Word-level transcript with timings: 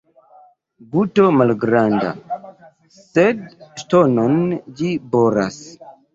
Guto 0.95 1.25
malgranda, 1.39 2.13
sed 3.19 3.45
ŝtonon 3.83 4.43
ĝi 4.83 4.93
boras. 5.15 5.63